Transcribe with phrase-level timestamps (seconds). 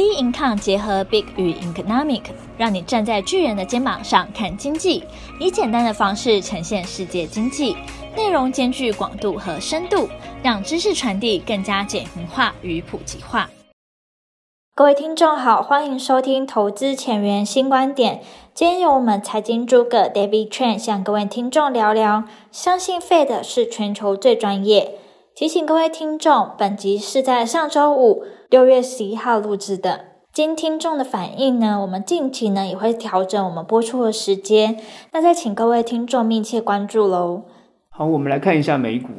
[0.00, 2.22] B Income 结合 Big 与 Economic，
[2.56, 5.04] 让你站在巨人的肩膀上看经济，
[5.38, 7.76] 以简单的方式呈现世界经济，
[8.16, 10.08] 内容兼具广度和深度，
[10.42, 13.50] 让知识传递更加简明化与普及化。
[14.74, 18.22] 各位听众好，欢迎收听投资前沿新观点。
[18.54, 24.94] 今天由我们财经诸葛 David Chen 向各位听众聊聊，相信 Fed 是全球最专业。
[25.34, 30.06] 提醒各位听众，本集是在上周五六月十一号录制的。
[30.32, 34.76] 经听众的反应呢，我们近期呢也会调整我们播出的时间。
[35.12, 37.44] 那再请各位听众密切关注喽。
[37.90, 39.10] 好，我们来看一下美股，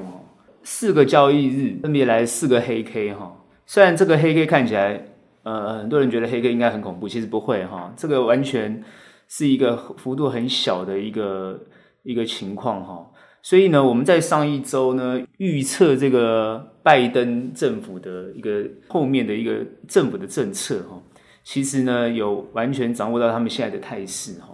[0.64, 3.38] 四个交易日分别来四个黑 K 哈。
[3.66, 5.02] 虽然这个黑 K 看起来，
[5.44, 7.94] 呃，很多人觉得黑 K 应该很恐怖，其实不会哈。
[7.96, 8.84] 这个完全
[9.30, 11.58] 是一个幅度很小的一个
[12.04, 13.08] 一个情况哈。
[13.44, 21.02] 所以呢，我们在上一周呢预测这个拜登政府的一个后面的一个政府的政策哈，
[21.44, 24.50] 其实呢有完全掌握到他们现在的态势哈。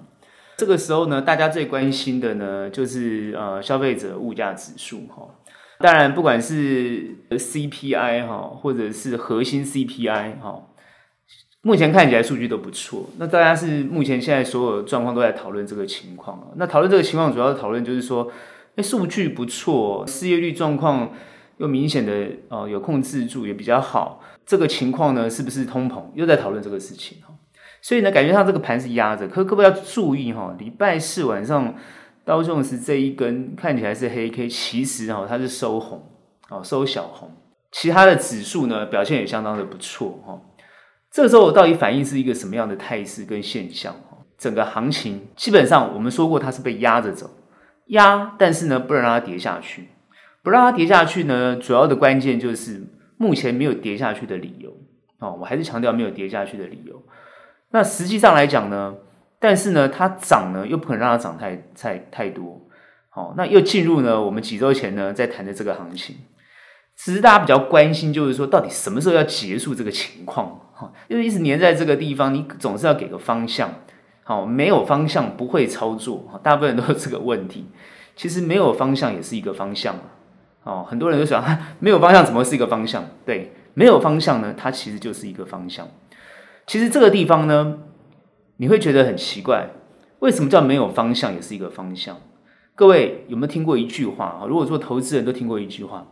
[0.55, 5.27] 这个时候呢，大家最关心的呢就是呃消费者物价指数哈。
[5.79, 10.63] 当然，不管是 CPI 哈，或者是核心 CPI 哈，
[11.61, 13.09] 目前看起来数据都不错。
[13.17, 16.53] 那大家是目前现在所有状况都在讨论这个情况。
[16.55, 18.31] 那讨论这个情况，主要讨论就是说。
[18.77, 21.11] 哎，数据不错，失业率状况
[21.57, 24.21] 又明显的哦有控制住，也比较好。
[24.45, 26.03] 这个情况呢，是不是通膨？
[26.13, 27.33] 又在讨论这个事情哈。
[27.81, 29.27] 所以呢，感觉上这个盘是压着。
[29.27, 31.73] 可可不要注意哈，礼拜四晚上
[32.23, 36.07] 道琼斯这一根看起来是黑 K，其实哈它是收红
[36.51, 37.31] 哦，收小红。
[37.71, 40.39] 其他的指数呢表现也相当的不错哈。
[41.11, 44.19] 这时候到底反映是一个什么样的态势跟现象哈？
[44.37, 47.27] 整个行情基本上我们说过它是被压着走。
[47.87, 49.89] 压，但是呢，不能让它跌下去，
[50.43, 52.85] 不让它跌下去呢，主要的关键就是
[53.17, 54.75] 目前没有跌下去的理由
[55.19, 55.37] 哦。
[55.39, 57.01] 我还是强调没有跌下去的理由。
[57.71, 58.95] 那实际上来讲呢，
[59.39, 62.61] 但是呢，它涨呢，又不可能让它涨太太太多。
[63.09, 66.15] 好，那又进入呢，我们几周前呢在谈的这个行情。
[66.95, 70.59] 其实大家比较关心就是说，到底什么时候要结束这个情况？
[70.73, 73.71] 哈，因为一直黏在这个地方，你总是要给个方向。
[74.27, 77.65] 好，没有方向不会操作，大部分人都有这个问题。
[78.13, 79.95] 其实没有方向也是一个方向。
[80.65, 81.41] 哦，很多人都想，
[81.79, 83.05] 没有方向怎么是一个方向？
[83.25, 85.87] 对，没有方向呢，它其实就是一个方向。
[86.65, 87.79] 其实这个地方呢，
[88.57, 89.69] 你会觉得很奇怪，
[90.19, 92.17] 为什么叫没有方向也是一个方向？
[92.75, 94.43] 各位有没有听过一句话？
[94.45, 96.05] 如果说投资人都听过一句话，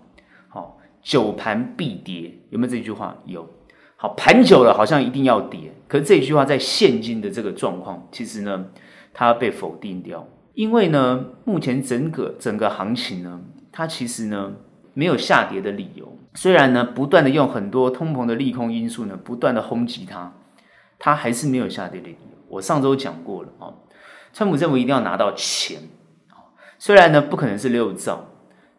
[0.47, 3.17] 好，久盘必跌，有没有这句话？
[3.25, 3.45] 有。
[4.05, 8.65] 好，盘久了好像一定要跌，可是这句话在现今的这个状况，其实呢，
[9.11, 14.53] 它被否定掉，因为呢，目前整个整个行情呢，它其实呢
[14.93, 16.19] 没有下跌的理由。
[16.35, 20.31] 虽然呢，不断的用很多通膨的利空因素呢，不断的轰击它，
[20.99, 22.37] 它还是没有下跌的理由。
[22.47, 23.73] 我上周讲过了啊，
[24.31, 25.79] 川普政府一定要拿到钱，
[26.77, 28.23] 虽然呢不可能是六兆，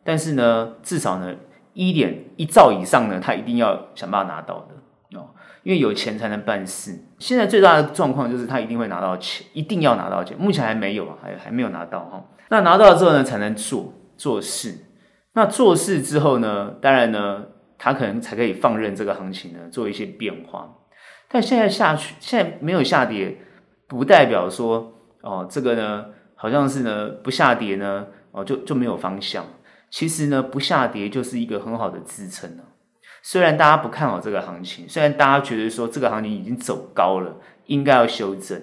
[0.05, 1.35] 但是呢，至少呢
[1.73, 4.77] 一点一兆以上呢，他一定要想办法拿到的。
[5.67, 6.97] 因为有钱才能办事。
[7.19, 10.39] 现在最大的状况就是他一定会拿到钱，一定要拿到钱。
[10.39, 12.25] 目前还没有啊，还还没有拿到哈。
[12.51, 14.79] 那拿到之后呢，才能做做事。
[15.33, 17.43] 那做事之后呢，当然呢，
[17.79, 20.73] 他可能才可以放任这个行情呢做一些变化。
[21.29, 23.37] 但现在下去，现在没有下跌，
[23.89, 26.05] 不代表说哦，这个呢
[26.37, 29.45] 好像是呢不下跌呢哦就就没有方向。
[29.91, 32.63] 其实呢，不下跌就是一个很好的支撑了。
[33.29, 38.63] 虽然大家不看好这个行情，虽然大家觉得说这个行情已经走高了，应该要修正，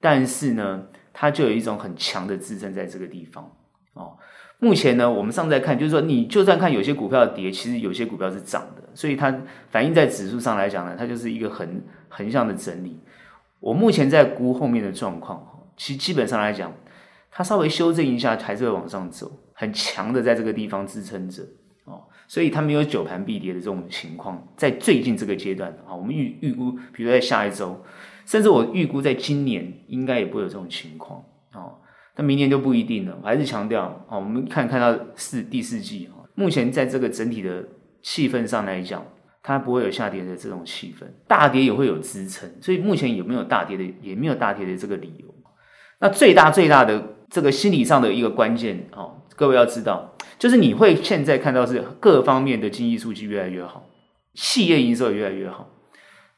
[0.00, 3.48] 但是呢，它就有一种很强的支撑在这个地方
[3.94, 4.18] 哦。
[4.58, 9.32] 目前呢，我们上在看，就是说你就算看有些股票跌，其实有些股票是涨的，所以它
[9.70, 12.98] 反映在指数上来讲呢，它就是一个横横向的整理。
[13.60, 15.46] 我目前在估后面的状况，
[15.76, 16.74] 其实基本上来讲，
[17.30, 21.44] 它稍微修正一下，还是会往上走，很强的在这个地方支撑着。
[22.32, 27.78] 所以它没有久盘必跌的这种情况，在最近这个阶段啊，我们预预估，比如在下一周，
[28.24, 31.68] 甚至我预估在今年应该也不会有这种情况啊。
[32.16, 33.18] 那明年就不一定了。
[33.20, 37.62] 我还是强调啊，我们看看到四第四季啊，目前在这个整体的
[38.00, 39.04] 气氛上来讲，
[39.42, 42.50] 它不会有下跌的这种气氛，大跌也会有支撑。
[42.62, 45.26] 所以目前有没有大跌的，也没有大跌的这个理由。
[46.00, 50.08] 那最大最大的这个心理上的一个关键啊，各位要知道。
[50.42, 53.88] 就是你会现在看到是各方面的经济数据越来越好，
[54.34, 55.70] 企业营收也越来越好，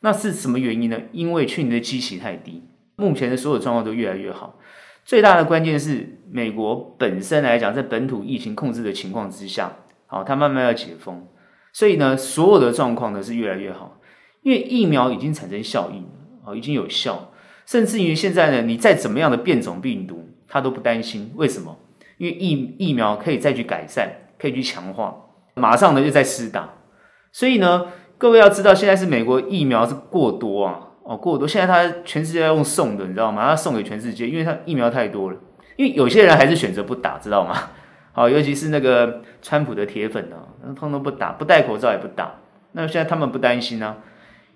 [0.01, 1.01] 那是什么原因呢？
[1.12, 2.65] 因为去年的基期太低，
[2.97, 4.59] 目前的所有状况都越来越好。
[5.06, 9.75] 最大的关键是美国本身来讲，在本土疫情控制的情况之下，
[10.05, 11.27] 好，它慢慢要解封，
[11.73, 13.99] 所以呢，所有的状况呢是越来越好。
[14.43, 16.05] 因为疫苗已经产生效应
[16.45, 17.33] 哦，已经有效，
[17.65, 21.33] 甚至于现在呢，你再怎么样的变种病毒，它都不担心。
[21.37, 21.79] 为什么？
[22.25, 25.15] 因为疫疫苗可以再去改善，可以去强化，
[25.56, 26.71] 马上呢就在施打。
[27.31, 33.49] 所以呢，各位要知道，现在是美国疫苗是过多啊，哦过多，现在他全世界要用送的，你知道吗？
[33.49, 35.37] 他送给全世界，因为他疫苗太多了。
[35.76, 37.55] 因为有些人还是选择不打，知道吗？
[38.12, 40.37] 好， 尤其是那个川普的铁粉呢，
[40.75, 42.37] 通通不打，不戴口罩也不打。
[42.73, 43.99] 那现在他们不担心啊，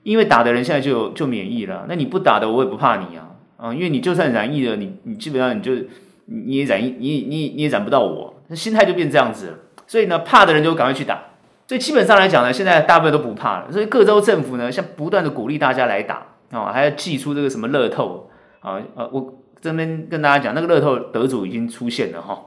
[0.05, 1.85] 因为打的人现在就就免疫了。
[1.87, 5.73] 那你不打的，我也不怕你啊，啊，因为你就算染疫了，你你基本上你就
[6.29, 9.59] 你也染，你你你也染不到我，那心态就变这样子了。
[9.87, 11.23] 所以呢，怕的人就赶快去打。
[11.67, 13.73] 所以基本上来讲呢，现在大部分都不怕了。
[13.73, 18.31] 所以各州政府呢，像不断的鼓励大家来打啊，还要寄出这个什么乐透
[18.61, 19.35] 啊，呃，我。
[19.61, 22.41] 这边跟大家讲，那个乐透得主已经出现了哈，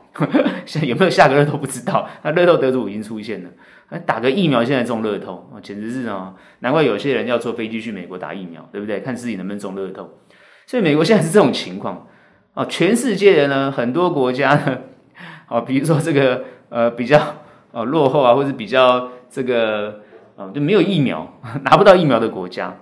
[0.66, 2.08] 现在有没有下个乐透不知道。
[2.24, 9.02] 那乐透得主已经出现了，打个疫苗现在中乐透，简直是啊，难怪有些人要坐飞机去美国打疫苗，对不对？
[9.02, 10.10] 看自己能不能中乐透。
[10.66, 12.08] 所以美国现在是这种情况
[12.54, 14.80] 啊，全世界的呢，很多国家呢，
[15.48, 17.20] 啊，比如说这个呃比较
[17.72, 20.02] 呃落后啊，或者比较这个
[20.36, 22.78] 啊就没有疫苗 拿不到疫苗的国家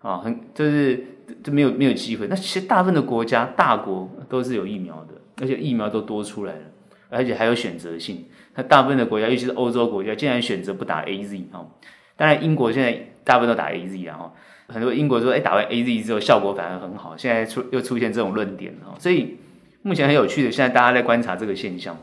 [0.00, 1.08] 啊，很就是。
[1.42, 2.26] 就没有没有机会。
[2.28, 6.60] 那其实大部分的国家大国都是有疫苗的，而且疫苗都多出来了，
[7.08, 8.26] 而且还有选择性。
[8.54, 11.70] 那大部分的国家，尤其是欧洲国家，竟然选择不打 AZ 哦。
[12.14, 14.32] 当然，英国现在大部分都打 AZ 啊。
[14.68, 17.16] 很多英国说，哎，打完 AZ 之后效果反而很好。
[17.16, 18.94] 现在出又出现这种论点了。
[18.98, 19.36] 所以
[19.82, 21.96] 目前很有趣的，现在大家在观察这个现象。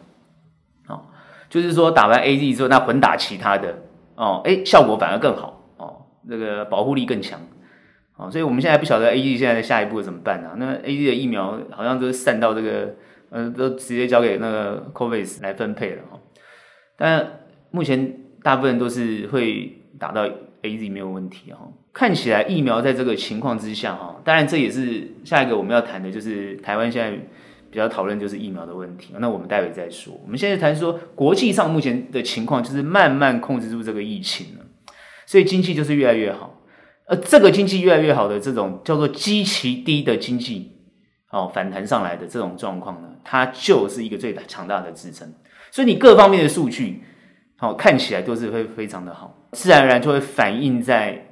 [0.88, 1.06] 哦，
[1.50, 3.76] 就是说打完 AZ 之后，那混打其他的
[4.16, 7.40] 哦，哎，效果反而更好哦，那个保护力更强。
[8.18, 10.56] 哦所以我们现在不晓得 AZ 现在的下一步怎么办呢、啊？
[10.58, 12.94] 那 AZ 的疫苗好像都散到这个，
[13.32, 16.20] 呃，都直接交给那个 COVAX 来分配了哈。
[16.96, 17.40] 但
[17.72, 20.30] 目前大部分都是会打到
[20.64, 21.60] AZ 没有问题哈。
[21.94, 27.18] 看起来疫苗在这个情况之下哈，当然这也是下一个我们要谈的，就是台湾现在
[27.70, 29.14] 比较讨论就是疫苗的问题。
[29.20, 30.14] 那我们待会再说。
[30.24, 34.66] 我们现在谈说国际上目前的情况就是慢慢控制住这个疫情了，
[35.26, 36.62] 所以经济就是越来越好。
[37.08, 40.72] 而这个经济越来越好的这种叫做极其低的经济，
[41.30, 45.34] 哦，反弹上来的这种状况呢，它就是一个最强大的支撑。
[45.72, 47.02] 所以你各方面的数据，
[47.62, 51.28] 哦，看起来都是会非常的好，自然而然就会反映在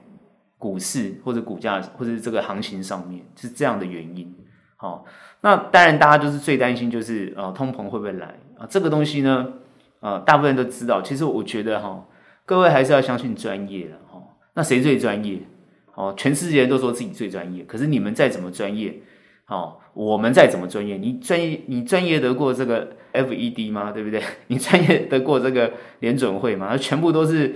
[0.59, 4.31] 股市或者股价或者这个行情上面，是这样的原因。
[4.77, 5.03] 好，
[5.41, 8.27] 那当然大家就是最担心就是呃通膨会不会来
[8.59, 8.67] 啊？
[8.69, 9.53] 这个东西呢，
[10.01, 11.01] 呃，大部分人都知道。
[11.01, 12.05] 其实我觉得哈，
[12.45, 14.21] 各位还是要相信专业了哈。
[14.53, 15.39] 那谁最专业？
[15.95, 19.01] 哦，全世界人都说自己最专业，可是你们再怎么专业，
[19.47, 23.91] 哦，我们再怎么专业，你专业你专业得过这个 FED 吗？
[23.91, 24.23] 对不对？
[24.47, 26.77] 你专业得过这个联准会吗？
[26.77, 27.53] 全部都是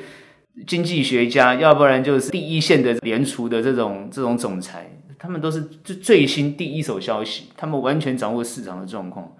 [0.68, 9.32] 经济学家，要不然就是第一线的联储的这种这种总裁，他们都是最最新第一手消息，他们完全掌握市场的状况，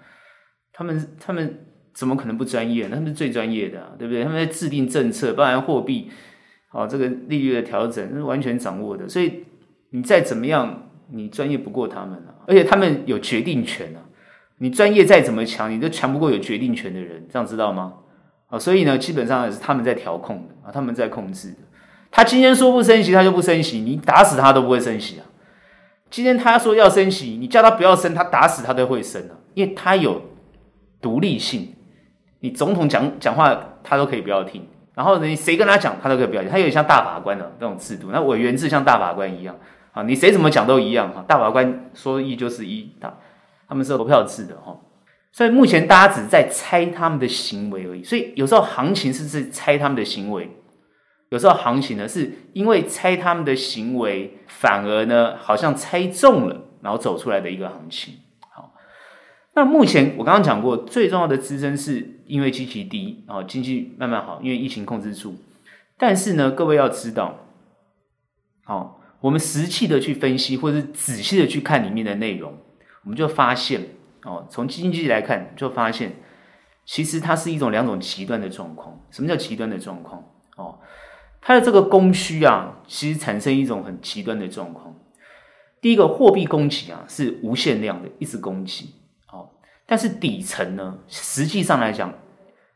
[0.72, 2.88] 他们他们怎么可能不专业？
[2.88, 4.24] 他们是最专业的，对不对？
[4.24, 6.10] 他们在制定政策，包含货币。
[6.72, 9.44] 哦，这个利率的调整是完全掌握的，所以
[9.90, 14.00] 你再怎么样，你专业不过他们啊，而且他们有决定权啊。
[14.58, 17.94] 你专业再怎么强，你都强不过有决定权的人，这样知道吗？
[18.48, 21.58] 啊，所以呢，基本上也是他们在调控的啊，他们在控制的。
[22.10, 25.26] 他今天说不升息，他就不升息，你打死他都不会升息啊。
[26.08, 30.22] 今天他说要升息，你叫他不要升，他打死他都会升啊，因为他有
[31.02, 31.74] 独立性。
[32.38, 34.64] 你总统讲讲话，他都可以不要听。
[34.94, 36.48] 然后你谁跟他讲，他都可以不要听。
[36.48, 39.56] 他有点像大法官的那种制度，那委员制像大法官一样
[39.94, 40.02] 啊。
[40.02, 41.24] 你谁怎么讲都一样哈。
[41.26, 43.16] 大法官说一就是一，他
[43.66, 44.78] 他们是投票制的哈。
[45.32, 48.04] 所以目前大家只在猜他们的行为而已。
[48.04, 50.48] 所以有时候行情是是猜他们的行为，
[51.30, 58.14] 有时候行情呢是因为猜他们的行为，反而呢好像猜中了，然后走出来的一个行情。
[58.52, 58.72] 好
[59.54, 65.34] 那目前我刚刚讲过，最重要的支撑是因为基期低，哦，经济慢慢好，因为疫情控制住。
[65.98, 67.38] 但是呢，各位要知道，
[68.64, 72.52] 好，我们实际的去分析，或者是仔细的去看里面的内容，
[73.04, 73.80] 我们就发现，
[74.22, 76.16] 哦，从经济来看，就发现，
[76.84, 79.00] 其实它是一种两种极端的状况。
[79.10, 80.22] 什么叫极端的状况？
[80.58, 80.78] 哦，
[81.40, 84.94] 它的这个供需啊，其实产生一种很极端的状况。
[85.80, 88.90] 第一个，货币供给啊，是无限量的，一直供给。
[89.32, 89.48] 哦
[89.86, 92.12] 但是底层呢，实际上来讲，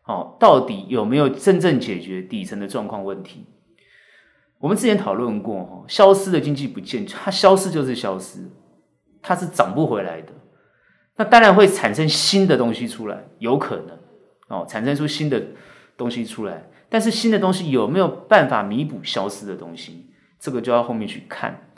[0.06, 3.44] 哦，到底有没有真正解决底层的状况问题？
[4.58, 8.40] 我们之前讨论过，哈，消失的经济不见，它消失就是消失，
[9.22, 10.32] 它是涨不回来的。
[11.16, 13.98] 那当然会产生新的东西出来，有可能
[14.48, 15.42] 哦，产生出新的
[15.96, 16.68] 东西出来。
[16.88, 20.06] 但是新的东西有没有办法弥补消失的东西？
[20.40, 21.68] 这个就要后面去看。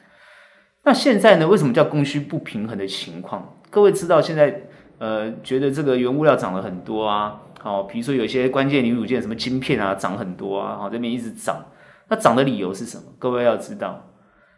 [0.84, 1.46] 那现在呢？
[1.46, 3.60] 为什么叫供需不平衡的情况？
[3.68, 4.62] 各位知道现在
[4.98, 11.62] 呃，觉得这个原物料涨了很多啊，好，比如说有些关键零组件，什么晶片啊，涨很多啊，好，这边一直涨。
[12.10, 13.04] 它涨的理由是什么？
[13.20, 14.04] 各位要知道，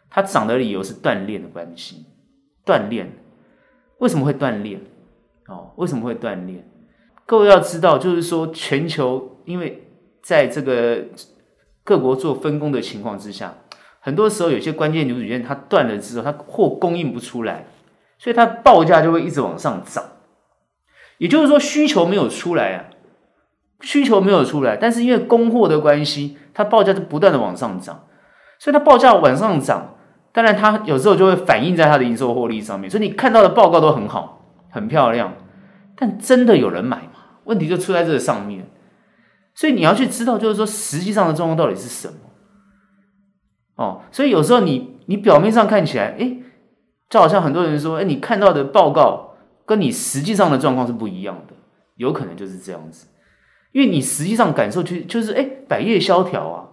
[0.09, 2.07] 它涨的理由是断链的关系。
[2.65, 3.11] 断链
[3.99, 4.81] 为什么会断链？
[5.47, 6.67] 哦，为什么会断链？
[7.27, 9.87] 各位要知道，就是说全球因为
[10.23, 11.05] 在这个
[11.83, 13.55] 各国做分工的情况之下，
[13.99, 17.67] 很多时候有些关键零组件它断了之后，它货供应不出来，
[18.17, 20.03] 所以它报价就会一直往上涨。
[21.19, 22.89] 也就是说需求没有出来啊，
[23.83, 28.05] 需求没有出来，但是因为供货的关系，它报价就不断的往上涨，
[28.57, 29.95] 所以它报价往上涨，
[30.31, 32.89] 当然它有时候就会反映在它的营收获利上面。
[32.89, 35.33] 所以你看到的报告都很好，很漂亮，
[35.95, 37.11] 但真的有人买吗？
[37.43, 38.65] 问题就出在这上面。
[39.53, 42.13] 所以你要去知道，就是说实际上的状况到底是什么。
[43.75, 46.41] 哦，所以有时候你你表面上看起来，诶，
[47.09, 49.35] 就好像很多人说，诶，你看到的报告
[49.65, 51.53] 跟你实际上的状况是不一样的，
[51.97, 53.07] 有可能就是这样子，
[53.73, 56.63] 因为你实际上感受就就是，诶，百业萧条啊，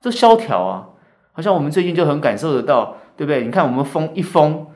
[0.00, 0.86] 这萧条啊，
[1.32, 3.42] 好像我们最近就很感受得到，对不对？
[3.42, 4.68] 你看我们封一封，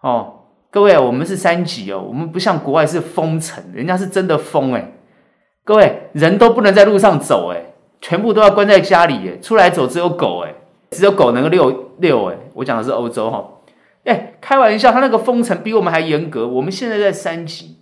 [0.00, 4.94] 哦，各位，我们是三级哦，我们不像国外是封城，人家是真的封，诶，
[5.62, 10.56] 各位人都不能在路上走，诶，全部都要关在家里，诶，出来走只有狗，诶。
[10.92, 13.48] 只有狗能够遛遛哎，我讲的是欧洲哈，
[14.02, 16.48] 哎，开玩笑，他那个封城比我们还严格。
[16.48, 17.76] 我们现在在三级，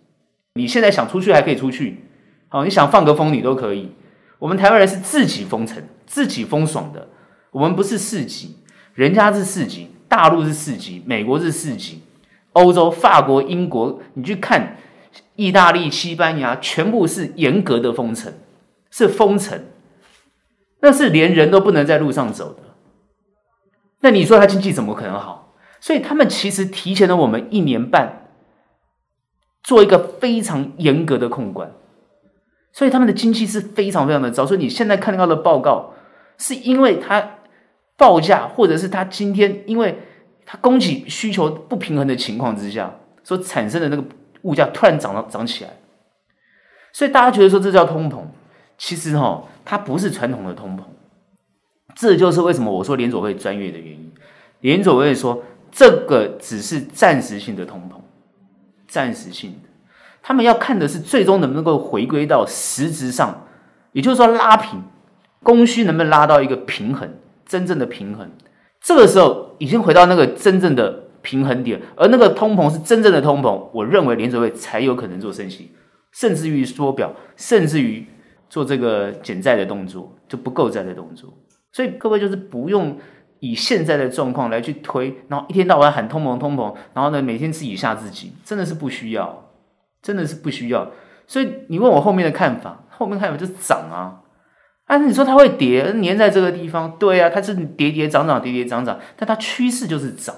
[0.57, 2.05] 你现在想出去还可以出去，
[2.49, 3.93] 好，你想放个风你都可以。
[4.39, 7.09] 我们台湾人是自己封城、自己封爽的，
[7.51, 8.57] 我们不是四级，
[8.95, 12.03] 人家是四级，大陆是四级，美国是四级，
[12.53, 14.77] 欧洲、法国、英国，你去看
[15.37, 18.33] 意大利、西班牙，全部是严格的封城，
[18.91, 19.65] 是封城，
[20.81, 22.61] 那是连人都不能在路上走的。
[24.01, 25.55] 那你说他经济怎么可能好？
[25.81, 28.31] 所以他们其实提前了我们一年半，
[29.63, 31.73] 做一个非常严格的控管，
[32.79, 34.47] 所以他们的经济是非常非常的糟。
[34.47, 35.95] 所以你现在看到的报告，
[36.37, 37.39] 是因为他
[37.97, 39.99] 报价，或者是他今天因为
[40.47, 42.95] 他供给需求不平衡的情况之下，
[43.25, 44.05] 所产生的那个
[44.43, 45.71] 物价突然涨了涨起来。
[46.93, 48.21] 所以大家觉得说这叫通膨，
[48.79, 50.83] 其实哈，它不是传统的通膨。
[51.97, 54.13] 这就是为什么我说联准会专业的原因。
[54.61, 55.43] 联准会说，
[55.73, 57.97] 这个只是暂时性的通膨，
[58.87, 59.68] 暂时性的。
[60.23, 63.47] 他们要看的是最终能不能够回归到实质上，
[63.93, 64.83] 也就是说拉平，
[65.43, 67.09] 供需能不能拉到一个平衡，
[67.47, 68.31] 真正的平衡。
[68.81, 75.73] 这个时候已经回到那个真正的平衡点，而那个通膨是真正的通膨，我认为联准会才有可能做升息，
[76.13, 78.07] 甚至于缩表，甚至于
[78.49, 81.33] 做这个减债的动作，就不够债的动作。
[81.73, 82.97] 所以各位就是不用
[83.41, 89.48] 以现在的状况来去推，然后一天到晚喊通膨通膨，然后呢每天自己吓自己，真的是不需要，
[90.03, 90.91] 真的是不需要。
[91.27, 94.21] 所以你问我后面的看法，后面看法就是涨啊，
[94.87, 100.35] 但啊你说它会跌，粘在这个地方，对啊，它是跌跌涨涨跌跌涨涨，但它趋势就是涨。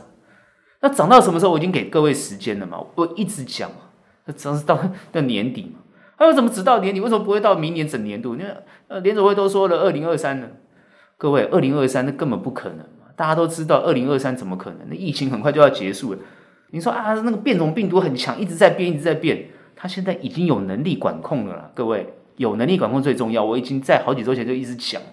[0.81, 1.52] 那涨到什么时候？
[1.52, 3.76] 我已经给各位时间了嘛，我一直讲嘛，
[4.25, 4.79] 那涨是到
[5.12, 5.81] 到年底嘛，
[6.17, 7.00] 它为什么只到年底？
[7.00, 8.35] 为什么不会到明年整年度？
[8.35, 8.47] 因为
[8.88, 10.49] 呃联准会都说了二零二三呢。
[11.19, 13.12] 各位，二零二三那根本不可能嘛！
[13.14, 14.79] 大家都知道，二零二三怎么可能？
[14.88, 16.19] 那疫情很快就要结束了。
[16.71, 19.50] 你说啊，那个变种病毒很强，一直在变，一直在变。
[19.80, 21.70] 他现在已经有能力管控了。
[21.75, 22.06] 各位，
[22.37, 23.42] 有能力管控最重要。
[23.42, 25.08] 我已经在好几周前就一直讲了。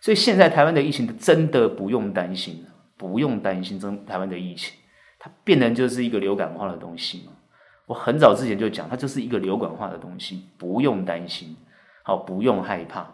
[0.00, 2.64] 所以现在台湾的疫情真的不用担心，
[2.96, 3.78] 不用担心。
[3.78, 4.72] 真台湾的疫情，
[5.18, 7.32] 它变成就是一个流感化的东西嘛。
[7.84, 11.54] 我很早之前就讲，它就是一个流感化的东西，不用担心，
[12.02, 13.06] 好，不用害怕，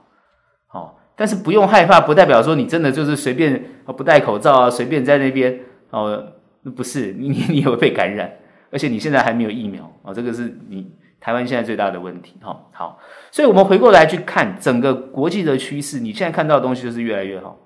[0.68, 1.00] 好。
[1.16, 5.60] 但是不用害怕，不代表说你真的就是随便不戴口罩啊，随便在那边
[5.90, 6.32] 哦，
[6.76, 8.32] 不是你你你会被感染，
[8.74, 10.90] 而且你现在还没有疫苗啊，这个是你
[11.20, 12.60] 台湾现在最大的问题哈。
[12.72, 12.98] 好，
[13.30, 17.56] 所以我们回过来去看整个国际的趋势，你现在看到的东西就是越来越好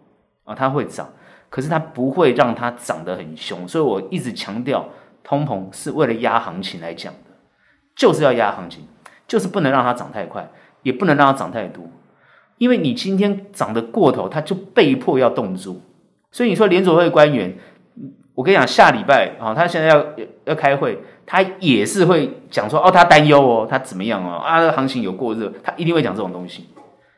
[0.44, 1.08] 啊，它会涨，
[1.48, 4.86] 可是它不会让它涨得很凶，所以我一直强调，
[5.24, 7.30] 通膨是为了压行情来讲的，
[7.96, 8.86] 就是要压行情，
[9.26, 10.50] 就是不能让它涨太快，
[10.82, 11.84] 也不能让它涨太多。
[12.58, 15.80] 因为你今天涨得过头，它就被迫要动作。
[16.30, 17.56] 所以你说联准会官员，
[18.38, 20.04] 我跟你讲，下礼拜啊，他现在要
[20.44, 26.68] 要开会，他也是会讲说，哦，他担忧哦，他怎么样哦，啊，行情有过热，他一定会讲这种东西，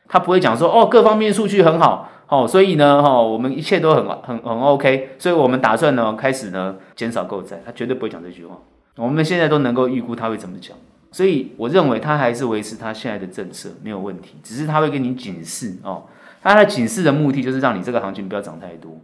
[0.07, 8.57] 他不会讲说，哦，各方面数据很好，哦，所以呢，哈，我们一切都很很很 OK，所以我们打算呢，开始呢，减少购债，他绝对不会讲这句话。
[8.95, 10.75] 我们现在都能够预估他会怎么讲。
[11.11, 16.05] 所以我认为他还是维持他现在的政策没有问题，只是他会跟你警示哦。
[16.41, 18.99] 他的警示的目的就是让你这个行情不要涨太多，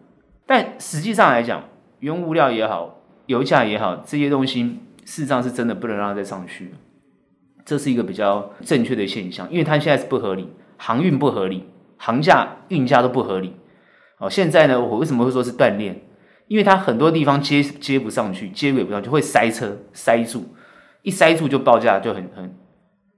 [0.48, 1.62] 但实际上来讲，
[2.00, 6.74] 原物料也好，油价也好，这些东西事实上是真的不能让它再上去。
[7.66, 11.66] 这是一个比较正确的现象，因为它现在是不合理，航运不合理，
[11.98, 13.56] 航价、运价都不合理。
[14.20, 16.02] 哦，现在呢，我为什么会说是断链？
[16.48, 20.46] 因为它很多地方接接不上去，接轨不上去，会塞车塞住，
[21.02, 22.56] 一塞住就报价就很很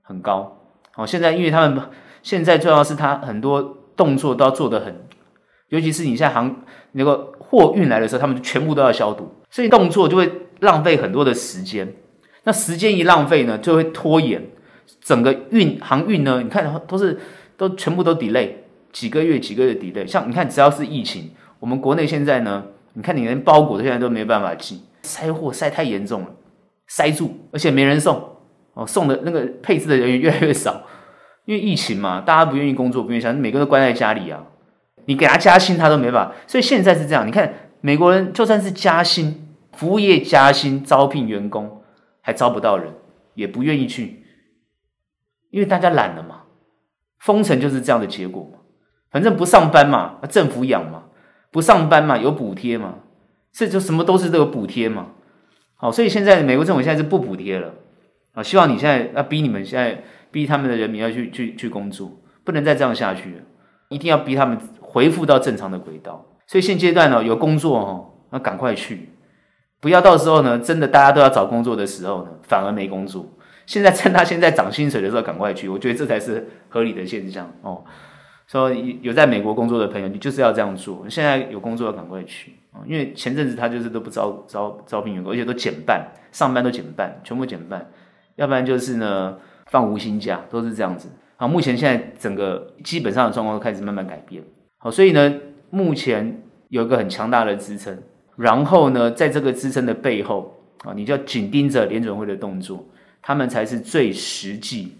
[0.02, 0.58] 很高。
[0.96, 1.80] 哦，现在因为他们
[2.24, 3.62] 现在重要是它很多
[3.96, 5.06] 动作都要做得很，
[5.68, 11.94] 尤其是你现在航那个货运来的时候，他们全部都要消毒，所以动作就会浪费很多的时间。
[12.44, 14.42] 那时间一浪费呢，就会拖延
[15.02, 16.42] 整个运航运呢。
[16.42, 17.20] 你看都是
[17.58, 18.50] 都全部都 delay
[18.92, 20.08] 几个月几个月 delay。
[20.08, 22.64] 像你看，只要是疫情，我们国内现在呢。
[22.94, 26.28] 你看，你连包裹现在都没办法寄，塞货塞太严重了，
[26.88, 28.22] 塞住，而且没人送
[28.74, 30.82] 哦，送的那个配置的人员越来越少，
[31.46, 34.44] 因为疫情嘛，大家不愿意工作，不愿意想，每个人都关在家里啊。
[35.10, 36.36] 你给他加薪，他都没办法。
[36.46, 37.52] 所以现在是这样，你看
[37.82, 41.82] 美国人就算是加薪，服务业加薪招聘员工，
[42.22, 42.94] 还招不到人，
[43.34, 44.24] 也不愿意去，
[45.50, 46.44] 因为大家懒了嘛。
[47.18, 48.60] 封城就是这样的结果嘛，
[49.10, 51.06] 反正不上班嘛，政府养嘛。
[51.52, 53.00] 不上班嘛，有补贴嘛，
[53.52, 55.08] 这就什么都是这个补贴嘛。
[55.74, 57.74] 好，所以现在美国政府现在是不补贴了
[58.34, 63.42] 啊，希望你现在要逼你们现在逼他们的人民要去去去工作，不能再这样下去了，
[63.90, 66.26] 一定要逼他们恢复到正常的轨道。
[66.46, 69.10] 所以现阶段呢，有工作哦，那赶快去，
[69.80, 73.26] 不要到时候呢，真的大家都要找工作的时候呢，反而没工作。
[73.66, 77.84] 现在趁他现在涨薪水的时候赶快去，我觉得这才是合理的现象哦。
[78.48, 81.06] 说有在美国工作的朋友，你就是要这样做。
[81.08, 87.88] 现在有工作要赶快去啊，因为前阵子他就是都不招招招聘员工，而且都减半，上班都减半，全部减半。
[88.38, 91.08] 要不然就是呢放无薪假，都是这样子。
[91.36, 94.44] 好，目前现在整个基本上的状况都开始慢慢改变。
[94.80, 95.34] 好，所以呢，
[95.70, 97.96] 目前有一个很强大的支撑，
[98.36, 102.84] 然后呢，在这个支撑的背后啊，你就要紧盯着联准会的动作，
[103.22, 104.98] 他们才是最实际、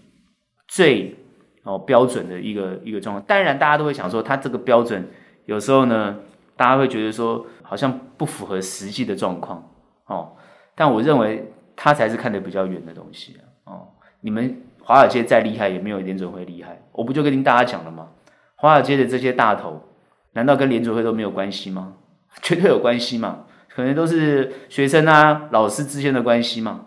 [0.68, 1.16] 最。
[1.62, 5.06] 哦，标准的一个一个状况，当然大家都会想说，它这个标准
[5.44, 6.16] 有时候呢，
[6.56, 9.62] 大家会觉得说好像不符合实际的状况
[10.06, 10.32] 哦。
[10.74, 13.86] 但我认为它才是看得比较远的东西哦。
[14.22, 16.80] 你们华尔街再厉害，也没有联准会厉害。
[16.92, 18.08] 我不就跟大家讲了吗？
[18.60, 19.82] 华尔街的这些大头，
[20.34, 21.94] 难道跟联准会都没有关系吗？
[22.42, 23.44] 绝对有关系嘛，
[23.74, 26.82] 可能都是学生啊、老师之间的关系嘛，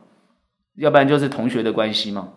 [0.76, 2.30] 要不然就是同学的关系嘛，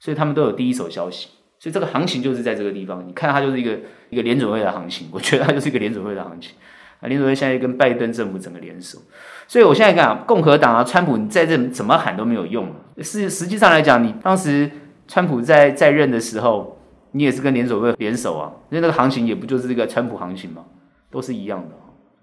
[0.00, 1.28] 所以他们都有第一手消息。
[1.60, 6.54] 所以这个行情就是在这个地方，你看它就是一个一个联准会的行情，我觉得它就是一个联准会的行情
[7.00, 7.06] 啊。
[7.06, 8.98] 联准会现在跟拜登政府整个联手，
[9.46, 12.74] 所以我现在看啊，共和党啊，川普你在这怎么喊都没有用。
[13.02, 14.70] 是实际上来讲，你当时
[15.06, 16.79] 川普在在任的时候，
[17.12, 20.64] 你也是跟联准会联手啊，因为那个行情也不就是这个川普行情嘛，
[21.10, 21.74] 都是一样的。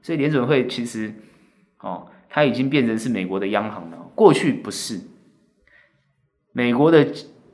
[0.01, 1.13] 所以联准会其实
[1.79, 4.99] 哦，它已经变成是美国的央行了，过去不是
[6.51, 7.07] 美国的。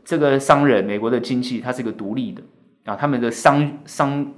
[0.05, 2.43] 这个商人，美国的经济，它是一个独立的
[2.83, 4.33] 啊，他们的商商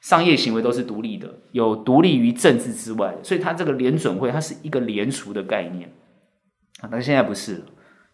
[0.00, 5.92] 商业行为都是独立的，有独立于政治之外，所以它这个联准会，它是一个联储的概念
[6.80, 7.64] 啊，但是现在不是了，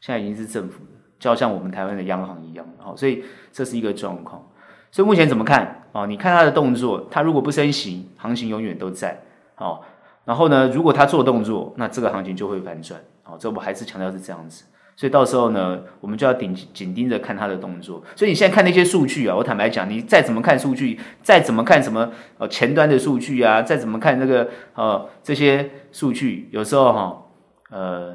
[0.01, 0.93] 现在已经是政府的，
[1.25, 4.47] 就好像我们台湾的央行一样，好，所以这是一个状况。
[4.91, 6.05] 所以目前怎么看啊？
[6.05, 9.19] 你看它的动作，它如果不升息，行情永远都在，
[9.55, 9.83] 好，
[10.27, 14.67] 然后呢，如果它做动作，那这个行情就会反转，好，这我还是强调是这样子。
[14.97, 18.05] 所以到时候呢，我们就要紧紧盯着看它的动作。
[18.15, 27.23] 所以你现在看那些数据啊，我坦白讲，你再怎么看数据，再怎么看什么呃前端的数据啊，再怎么看这个呃这些数据，有时候哈
[27.71, 28.15] 呃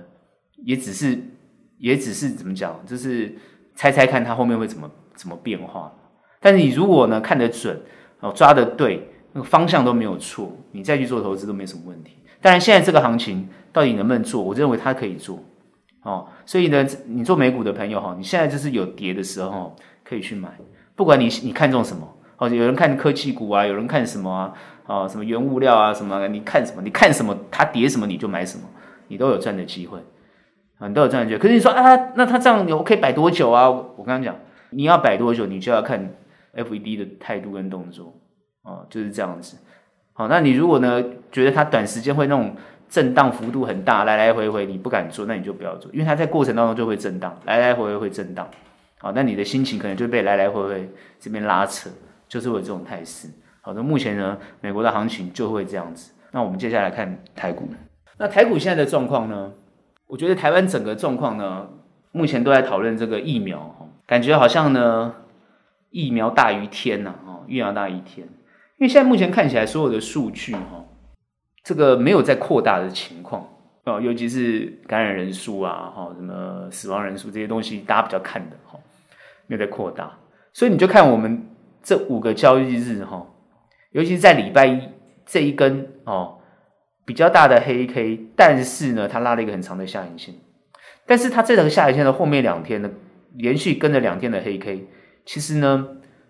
[0.63, 1.19] 也只是
[1.79, 3.35] 也只是怎么讲，就是
[3.75, 5.91] 猜猜看它后面会怎么怎么变化。
[6.39, 7.81] 但是你如果呢看得准
[8.19, 12.13] 哦，抓得对，那个方向都没有错，你再去做投资都没什么问题。
[12.39, 15.43] 当然现在这个行情到底能不能做，我认为它可以做。
[16.01, 20.49] 哦，所以呢，你做美股的朋友哈，你现在就是有跌的时候可以去买，
[20.95, 24.53] 不管你你看中什么，哦，有人看科技股啊，有人看什么啊，
[24.85, 28.63] 哦，什么原物料啊，什么，你看什么，你看什么，它跌什么你就买什么，
[29.09, 29.99] 你都有赚的机会，
[30.79, 31.39] 啊，你都有这样觉得。
[31.39, 33.69] 可是你说啊，那它这样我可以摆多久啊？
[33.69, 34.35] 我刚刚讲，
[34.71, 36.13] 你要摆多久，你就要看
[36.55, 38.13] FED 的态度跟动作，
[38.63, 39.57] 哦，就是这样子。
[40.13, 42.55] 好，那你如果呢觉得它短时间会那种。
[42.89, 48.49] 震荡幅度很大，来来回回你不敢做，那你就不要做，因为它在过程当中就会震荡，来来回回会震荡，
[48.97, 50.89] 好，那你的心情可能就被来来回回
[51.19, 51.87] 这边拉扯，
[52.27, 53.27] 就是会有这种态势。
[53.61, 56.11] 好，那目前呢，美国的行情就会这样子。
[56.31, 57.69] 那我们接下来看台股，
[58.17, 59.51] 那台股现在的状况呢？
[60.09, 61.69] 我觉得台湾整个状况呢，
[62.11, 65.13] 目前都在讨论这个疫苗，感觉好像呢，
[65.91, 68.27] 疫苗大于天呐，哦，疫苗大于天，
[68.77, 70.83] 因为现在目前看起来所有的数据哈。
[71.61, 73.47] 这个没有在扩大的情况
[73.83, 78.79] 啊，尤其是感染人数啊，哈，什么死亡人数这些东西，大家比较看的哈，
[79.45, 80.17] 没有在扩大，
[80.53, 81.47] 所以你就看我们
[81.83, 83.27] 这五个交易日哈，
[83.91, 84.81] 尤其是在礼拜一
[85.27, 86.38] 这一根哦
[87.09, 90.35] 比较大的黑 K，但是呢，它拉了一个很长的下影线，
[91.07, 92.91] 但是它这条下影线的后面两天呢，
[93.33, 94.87] 连续跟着两天的黑 K，
[95.25, 95.87] 其实呢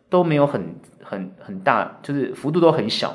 [0.09, 3.13] 都没有很很很大，就是幅度都很小。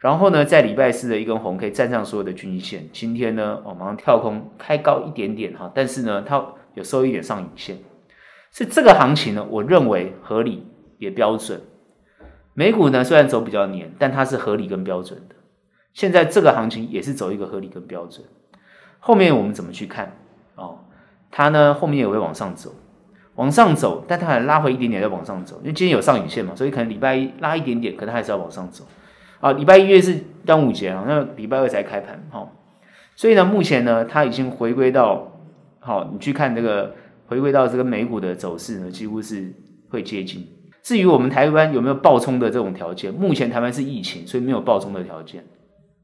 [0.00, 7.78] 然后呢，在礼拜四的一根红 K 站上所有的均线，今天呢，哦，马上跳空开高一点点哈，但是呢，它有收一点上影线，
[8.50, 10.66] 所以这个行情呢，我认为合理
[10.98, 11.60] 也标准。
[12.54, 15.36] 美股呢虽然走比较黏，但它是合理跟标准的。
[15.92, 18.24] 现在这个行情也是走一个合理跟标准。
[18.98, 20.16] 后面我们怎么去看？
[20.54, 20.78] 哦，
[21.30, 22.74] 它呢后面也会往上走，
[23.34, 28.84] 往上走，但它还拉回一点点再往上走，因为今天有上影线嘛，所以可能礼拜一拉一点点，可能还是要往上走。
[29.40, 32.48] 啊，礼拜一月是端午节啊，那礼拜二才开盘，哈，
[33.16, 35.32] 所以呢，目前呢，它已经回归到，
[35.80, 36.94] 好，你去看这个
[37.26, 39.52] 回归到这个美股的走势呢，几乎是
[39.88, 40.46] 会接近。
[40.80, 45.44] 至于我们台湾有没有暴冲的这种条件，目前台湾是疫情，所以没有暴冲的条件，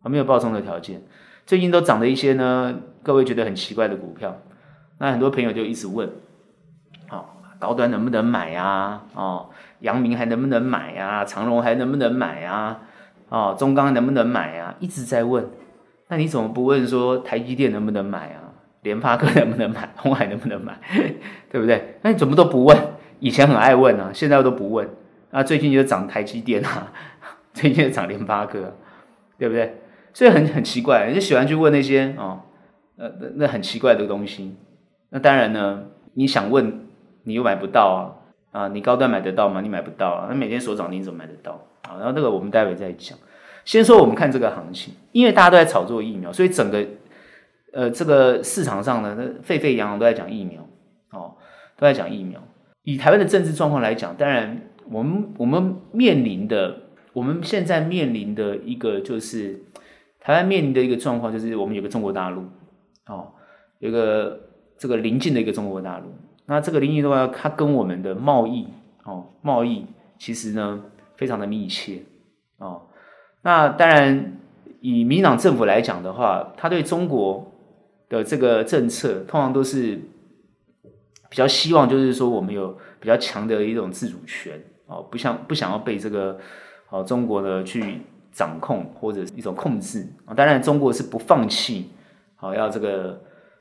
[0.03, 1.03] 啊，没有暴冲的条件。
[1.47, 4.41] 最近都涨了一些呢，各位觉得很奇怪的股票，
[4.99, 6.11] 那很多朋友就一直问，
[7.09, 9.03] 好，高端能不能买啊？
[9.15, 11.25] 哦，阳明还能不能买啊？
[11.25, 12.81] 长荣还能不能买啊？
[13.31, 14.75] 哦，中钢能不能买啊？
[14.79, 15.47] 一直在问，
[16.09, 18.53] 那你怎么不问说台积电能不能买啊？
[18.83, 19.93] 联发科能不能买？
[19.97, 20.79] 鸿海能不能买？
[21.51, 21.99] 对不对？
[22.03, 22.77] 那你怎么都不问？
[23.21, 24.89] 以前很爱问啊，现在都不问。
[25.31, 26.93] 啊，最近就涨台积电啊，
[27.53, 28.77] 最近就涨联发科，
[29.37, 29.75] 对不对？
[30.19, 32.41] 所以很很奇怪，你就喜欢去问那些哦，
[32.97, 34.53] 呃，那那很奇怪的东西。
[35.11, 36.81] 那当然呢，你想问，
[37.23, 38.19] 你又买不到啊。
[38.51, 39.61] 啊，你高端买得到吗？
[39.61, 40.27] 你买不到啊。
[40.29, 41.53] 那每天所涨，你怎么买得到？
[41.83, 43.17] 啊，然后这个我们待会再讲。
[43.65, 46.85] 先说我们看这个行情，因为大家都在炒作疫苗，所以整个
[47.73, 50.61] 呃这个市场上呢，那沸沸扬扬都在讲疫苗，
[51.13, 51.37] 哦，
[51.77, 52.43] 都在讲疫苗。
[52.83, 56.75] 以台湾的政治状况来讲，当然我们我们面临的，
[57.13, 59.63] 我们现在面临的一个就是
[60.29, 62.43] 台湾面临的一个状况，就是我们有个中国大陆，
[63.07, 63.33] 哦，
[63.79, 64.39] 有个
[64.77, 66.15] 这个邻近的一个中国大陆。
[66.45, 68.69] 那这个邻近的话，它跟我们的贸易
[69.05, 69.87] 哦，贸易
[70.19, 70.85] 其实呢
[71.17, 72.03] 非常的密切
[72.59, 72.83] 哦。
[73.41, 74.37] 那当然，
[74.83, 77.51] 以民党政府来讲的话，他对中国
[78.11, 79.97] 的这个政策，通常都是
[81.31, 86.39] 比较希望，就是说我们有比较强的一种自主权哦，不想不想要被这个
[86.91, 88.03] 哦中国的去
[88.39, 90.33] 掌控或者一种控制啊。
[90.33, 91.91] 当然，中国是不放弃
[92.37, 93.21] 好要这个。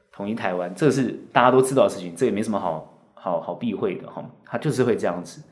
[0.09, 4.25] 统一台湾，这是大家都知道的事情，这也没什么好好好避讳的哈。
[4.45, 5.43] 他就是会这样子，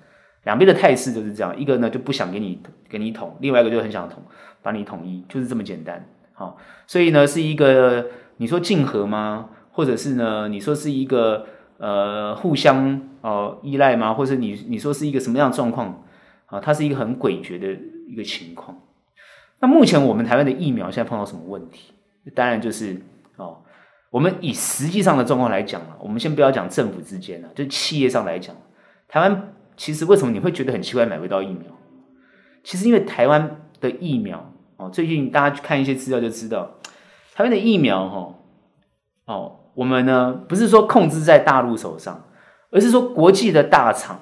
[0.46, 2.60] 两边的态势就是这样，一个呢就不想给你
[2.90, 4.24] 给你统，另外一个就很想统，
[4.64, 6.04] 把你统一，就是这么简单。
[6.34, 6.58] 好，
[6.88, 8.08] 所以呢是一个
[8.38, 9.50] 你说竞合吗？
[9.72, 11.46] 或者是呢你说是一个
[11.78, 14.16] 呃互相哦、依赖吗？
[14.16, 16.04] 或者你你说是一个什么样的状况
[16.48, 16.60] 啊？
[16.60, 17.68] 它是一个很诡谲的
[18.08, 18.76] 一个情况。
[19.66, 21.92] 那目前我们台湾的疫苗现在碰到什么问题？
[22.36, 23.02] 当然就是
[23.38, 23.64] 哦。
[24.12, 28.56] 我们以实际上的状况来讲啊，我们先不要讲政府之间了，就企业上来讲，
[29.08, 31.64] 台湾其实为什么你会觉得很奇怪买不到疫苗？
[32.64, 36.76] 其实因为台湾的疫苗哦，最近大家去看一些资料就知道，
[37.34, 38.36] 台湾的疫苗哈
[39.26, 42.24] 哦，我们呢不是说控制在大陆手上，
[42.70, 44.20] 而是说国际的大厂，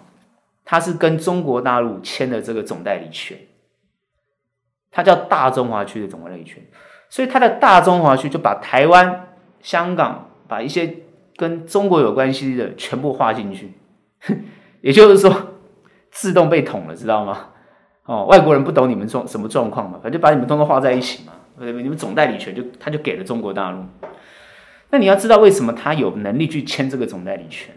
[0.63, 3.37] 它是跟中国大陆签的这个总代理权，
[4.93, 6.63] 它叫大中华区的总代理权，
[7.09, 9.27] 所以它的大中华区就把台湾。
[9.63, 10.93] 香港把一些
[11.37, 13.71] 跟中国有关系的全部划进去，
[14.81, 15.53] 也就是说
[16.11, 17.47] 自动被统了，知道吗？
[18.03, 21.81] 哦，外国人不懂你们状什么状况嘛，反正把你们通通划在一起嘛，对不对？
[21.81, 23.85] 你们总代理权就他就给了中国大陆。
[24.89, 27.73] 那你要知道为什么他有能力去签这个总代理权？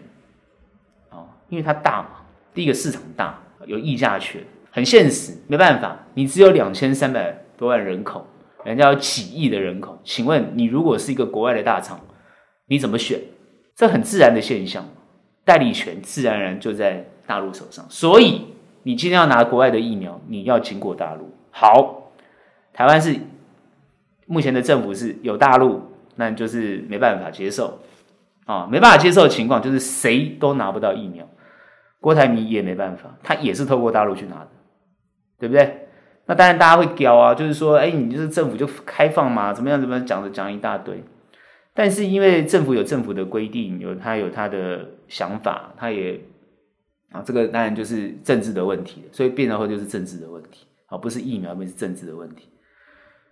[1.09, 2.09] 哦，因为他大嘛，
[2.53, 4.43] 第一个市场大，有议价权，
[4.77, 8.27] 很现实，没办法，你只有两千三百多万人口。
[8.63, 11.99] 人家有几亿的人口，请问你如果是一个国外的大厂，
[12.67, 13.19] 你怎么选？
[13.75, 14.85] 这很自然的现象，
[15.43, 17.83] 代理权自然而然就在大陆手上。
[17.89, 21.33] 所以你今天要拿国外的疫苗，你要经过大陆。
[21.49, 22.11] 好，
[22.71, 23.15] 台湾是
[24.27, 25.81] 目前的政府是有大陆，
[26.17, 27.79] 那就是没办法接受
[28.45, 31.27] 啊，没办法接受的情况就是谁都拿不到疫苗，
[31.99, 34.49] 郭台铭也没办法，他也是透过大陆去拿的，
[35.39, 35.87] 对不对？
[36.25, 41.01] 那当然，大家会屌啊，就是说，哎，你就是政府就开放嘛，怎么样怎么样，讲的讲一大堆。
[41.73, 46.19] 但是因为政府有政府的规定，有他有他的想法，他也
[47.11, 52.49] 啊，这个当然就是政治的问题，所以变的话就是政治的问题，啊，不是疫苗，不是政治的问题。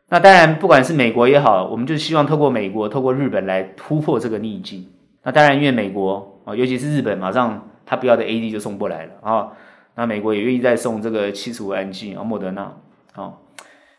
[0.07, 4.87] 那当然，不管是美国也好，我们就希望透过美国、透过日本来突破这个逆境。
[5.23, 9.51] 那当然，因为美国啊，尤其是日本，马上他不要的 A D 就送过来了啊。
[9.95, 12.75] 那美国也愿意再送这个七十五万剂啊，莫德纳
[13.13, 13.33] 啊，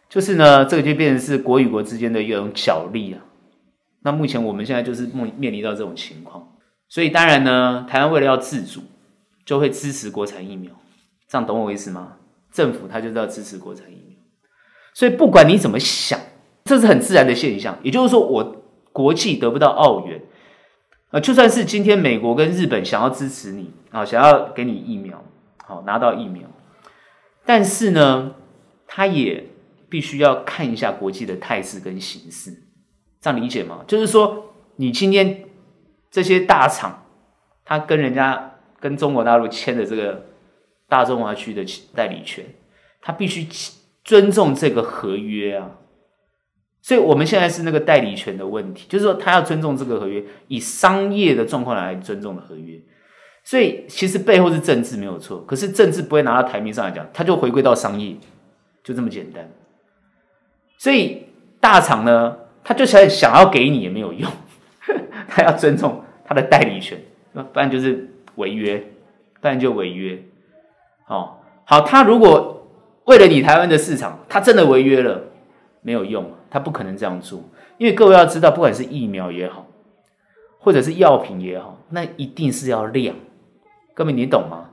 [0.08, 3.20] 就是呢，这个就变成是国与国之间的一种角力啊。
[4.02, 6.56] 那目前我们现在就是面面临到这种情况，
[6.88, 8.82] 所以当然呢，台湾为了要自主，
[9.44, 10.70] 就会支持国产疫苗，
[11.28, 12.12] 这样懂我意思吗？
[12.52, 14.16] 政府他就是要支持国产疫苗，
[14.94, 16.18] 所以不管你怎么想，
[16.64, 17.78] 这是很自然的现象。
[17.82, 20.22] 也就是说，我国际得不到澳元，
[21.10, 25.22] 啊，就算是今天美国跟日本想要支持你啊，想要给你疫苗，
[25.66, 26.48] 好拿到疫苗，
[27.44, 28.36] 但是呢，
[28.86, 29.44] 他也
[29.88, 32.52] 必须要看一下国际的态势跟形势。
[33.20, 33.84] 这样理解吗？
[33.88, 35.44] 就是说，你今天
[36.10, 37.04] 这些大厂，
[37.64, 40.26] 他跟人家跟中国大陆签的这个
[40.88, 42.44] 大中华区的代理权，
[43.00, 43.48] 他必须
[44.04, 45.72] 尊重这个合约啊。
[46.80, 52.80] 所以，我们现在是那个代理权的问题，就是说，他要尊重这个合约，以商业的状况来尊重的合约。
[53.46, 58.16] 所以，其实背后是政治没有错，可是政治不会拿到台面上来讲，他就回归到商业，
[58.82, 59.48] 就这么简单。
[60.76, 61.26] 所以，
[61.60, 62.36] 大厂呢？
[62.64, 64.28] 他就想想要给你也没有用，
[65.30, 66.98] 他要尊重他的代理权，
[67.32, 68.78] 不然就是违约，
[69.40, 70.20] 不然就违约。
[71.06, 72.66] 哦，好，他如果
[73.04, 75.22] 为了你台湾的市场，他真的违约了，
[75.82, 77.40] 没有用，他不可能这样做。
[77.78, 79.68] 因为各位要知道，不管是疫苗也好，
[80.58, 83.14] 或者是药品也好，那一定是要量。
[83.96, 84.66] 各位你懂吗？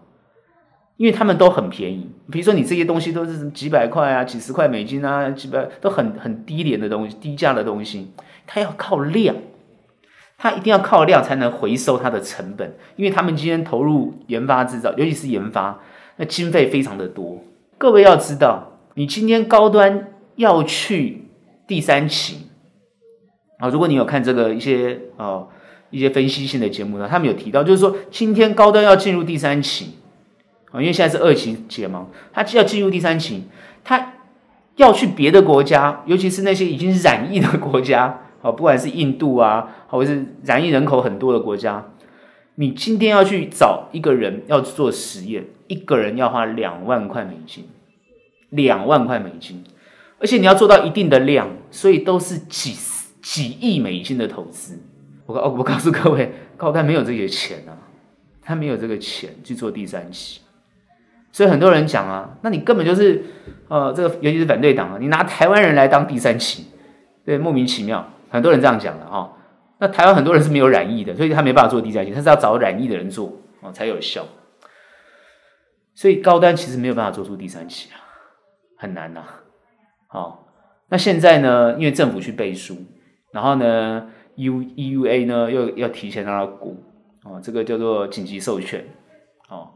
[0.97, 8.11] 因为他们都很便宜，比如说你这些东西都是几百块啊、几十块美金啊、几百都很很低廉的东西、低价的东西，
[8.45, 9.35] 它要靠量，
[10.37, 15.79] 它一定要靠量才能回收它的成本，因为他们今天投入研发制造，尤其是研发，
[16.17, 17.43] 那经费非常的多。
[17.77, 21.29] 各位要知道，你今天高端要去
[21.65, 22.49] 第三期
[23.57, 25.47] 啊，如果你有看这个一些哦
[25.93, 29.91] 一些分析性的节目呢，他们有提到，就是说今天高端要进入第三期。
[30.73, 32.03] 因为现在是二期解盲，
[32.33, 33.43] 他要进入第三期，
[33.83, 34.13] 他
[34.75, 41.91] 要去别的国家，尤其是那些已经染疫的国家，啊，不管是印度啊，或者是染疫人口很多的国家，
[42.55, 47.65] 你今天要去找一个人要做实验，一个人要花两万块美金，
[48.49, 49.63] 两万块美金，
[50.17, 54.79] 而且你要做到一定的量，所以都是几十几亿美金的投资。
[55.25, 57.77] 我告我告诉各位，高端没有这些钱啊，
[58.41, 60.41] 他没有这个钱去做第三期。
[61.31, 63.23] 所以很多人讲啊，那你根本就是，
[63.67, 66.67] 呃，这个尤其是反对党啊，你拿台湾人来当第三期，
[67.25, 69.35] 对，莫名其妙，很多人这样讲的哈、
[69.79, 74.25] 那台湾很多人是没有染疫的，所以他没办法做第三期，他是要找染疫的人做哦才有效。
[75.95, 77.97] 所以高端其实没有办法做出第三期啊，
[78.77, 79.39] 很难呐、啊。
[80.07, 80.39] 好、哦，
[80.89, 82.77] 那现在呢，因为政府去背书，
[83.31, 86.77] 然后呢，U EUA 呢又要提前让他估，
[87.23, 88.85] 哦，这个叫做紧急授权，
[89.49, 89.69] 哦。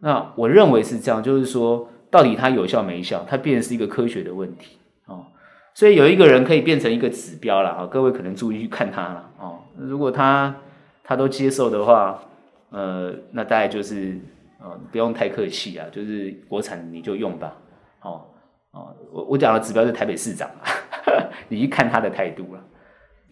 [0.00, 5.26] 那我认为是这样，就是说，到底它有效没效，它变成是一个科学的问题哦。
[5.74, 9.58] 所以有一个人可以变成一个指标了啊，各位可能注意去看他了哦。
[9.76, 10.54] 如果他
[11.02, 12.22] 他都接受的话，
[12.70, 14.18] 呃，那大概就是
[14.60, 17.56] 呃不用太客气啊，就是国产你就用吧。
[18.02, 18.24] 哦
[18.70, 20.62] 哦，我我讲的指标是台北市长啊，
[21.48, 22.62] 你去看他的态度了。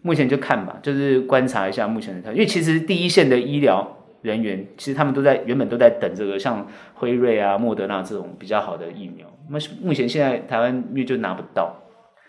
[0.01, 3.93] 目前就看吧，就是观察一下目前的态，因为其实第一线的医疗。
[4.23, 11.71] 人员其实他们都在原本都在等这个像辉瑞啊、莫德纳这种比较好的疫苗，那目前现在台湾因为就拿不到，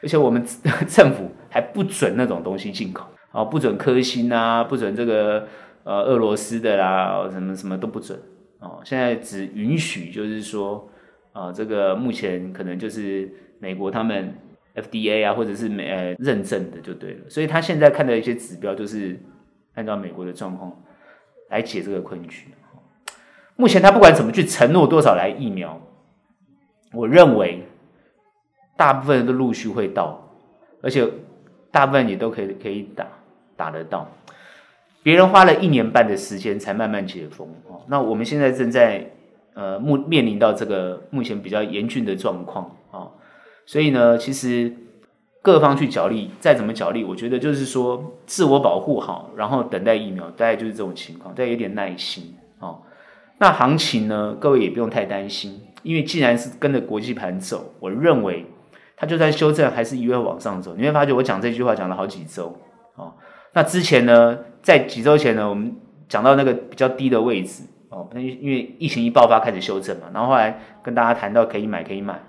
[0.02, 0.44] 而且我们
[0.86, 5.48] 政府还不准那种东西进口，哦，不准科兴啊，不准这个
[5.82, 8.16] 呃俄罗斯的啦，什么什么都不准
[8.60, 10.88] 哦，现在只允许就是说
[11.32, 13.28] 啊、这个目前可能就是
[13.58, 14.34] 美国他们
[14.82, 19.18] FDA 啊，或者是美呃认证的就对了，所以他现在看的一些指标就是
[19.74, 20.74] 按照美国的状况。
[21.50, 22.48] 来解这个困局。
[23.56, 25.80] 目前他不管怎么去承诺多少来疫苗，
[26.92, 27.66] 我认为
[28.76, 30.30] 大部分人都陆续会到，
[30.82, 31.08] 而且
[31.70, 33.06] 大部分也都可以可以打
[33.56, 34.06] 打得到。
[35.02, 39.10] 别人花了一年半的时间才慢慢解封哦，那我们现在正在
[39.54, 42.76] 呃目面临到这个目前比较严峻的状况，
[43.68, 44.72] 所以呢，其实。
[45.40, 52.82] 各方去角力，再怎么角力，我觉得就是说自我保护好，然后等待疫苗，大概就是这种情况，大家有点耐心哦。
[53.38, 58.44] 那行情呢，各位也不用太担心，因为既然是跟着国际盘走，我认为
[58.96, 60.74] 它就算修正，还是一路往上走。
[60.76, 62.54] 你会发觉我讲这句话讲了好几周
[62.96, 63.14] 哦。
[63.54, 65.74] 那之前呢，在几周前呢，我们
[66.08, 72.20] 讲到那个比较低的位置哦，那因为疫情一爆发开始修正嘛，然后后来跟大家谈到可以买可以买。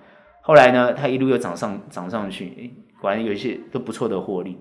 [0.50, 4.58] 后来呢，它一路又涨上涨上去，哎，果然有一些都不错的获利。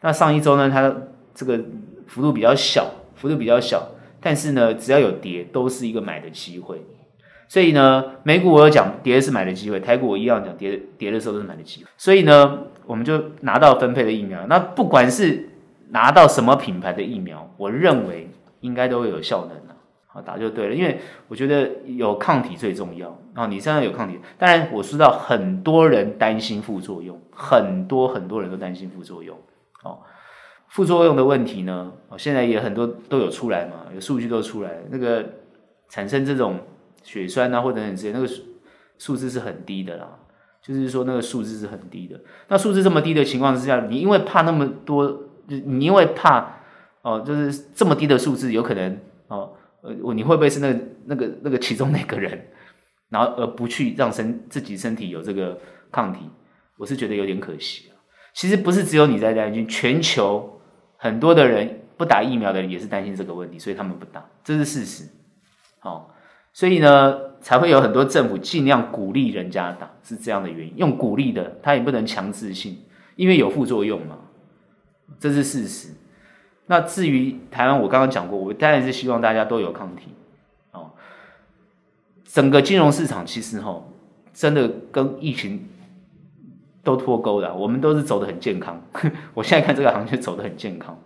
[0.00, 0.94] 那上一周呢，它
[1.34, 1.60] 这个
[2.06, 3.84] 幅度比较小，幅度比较小，
[4.20, 6.80] 但是呢，只要有跌，都是一个买的机会。
[7.48, 11.90] 所以呢，美股我有讲跌是买的机会，台股我一样讲跌跌的时候都是买的机会。
[11.96, 14.46] 所以呢，我们就拿到分配的疫苗。
[14.46, 15.48] 那不管是
[15.88, 19.73] 拿到什么品牌的疫苗，我认为应该都会有效能的，
[20.14, 20.74] 啊打就对了。
[20.74, 20.98] 因为
[21.28, 23.14] 我觉得有抗体最重要。
[23.34, 29.36] 啊你身上有抗体，当然我知道很多人担心副作用，很多很多人都担心副作用。
[29.82, 29.98] 哦，
[30.68, 35.22] 副作用的问题呢，哦，现在也很多都有出来嘛，有数据都出来，那个
[35.90, 36.58] 产生这种。
[37.06, 38.26] 血栓啊，或者等等之类，那个
[38.96, 40.08] 数字是很低的啦。
[40.62, 42.18] 就是说，那个数字是很低的。
[42.48, 46.60] 那数字这么低的情况之下，你因为怕那么多，你因为怕
[47.02, 48.98] 哦，就是这么低的数字，有可能
[49.28, 49.52] 哦，
[49.84, 52.48] 呃，我你会不会是那那个那个其中那个人，
[53.10, 55.60] 然后而不去让身自己身体有这个
[55.92, 56.20] 抗体？
[56.78, 57.94] 我是觉得有点可惜啊。
[58.32, 60.60] 其实不是只有你在担心，全球
[60.96, 65.08] 很多的人不打疫苗的人也是担心这个问题，所以他们不打，这是事实。
[65.78, 66.10] 好。
[66.56, 70.76] 所以呢，才会有很多政府尽量鼓励人家打，是这样的原因。
[70.76, 72.78] 用鼓励的，他也不能强制性，
[73.16, 74.16] 因为有副作用嘛，
[75.18, 75.88] 这是事实。
[76.66, 80.14] 那至于台湾，我刚刚讲过，我当然是希望大家都有抗体
[80.72, 80.90] 哦。
[82.24, 83.82] 整个金融市场其实齁，
[84.32, 85.68] 真的跟疫情
[86.82, 88.80] 都脱钩的，我们都是走得很健康。
[89.34, 90.98] 我现在看这个行情走得很健康，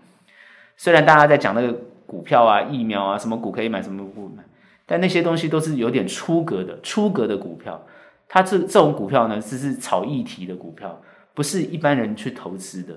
[0.77, 4.45] 虽然大家在讲那个股票啊、疫苗啊，什么股可以买，什么不买。
[4.87, 7.85] 但那些东西都是有点出格的，出格的股票，
[8.29, 10.99] 它这这种股票呢，只是炒议题的股票，
[11.35, 12.95] 不是一般人去投资的。